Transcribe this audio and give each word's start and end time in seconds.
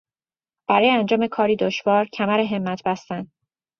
برای 0.69 0.89
انجام 0.89 1.27
کاری 1.27 1.55
دشوار 1.55 2.05
کمرهمت 2.05 2.83
بستن 2.85 3.31